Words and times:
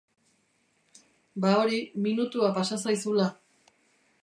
Ba 1.43 1.51
hori, 1.59 1.83
minutua 2.07 2.51
pasa 2.57 2.83
zaizula. 2.87 3.31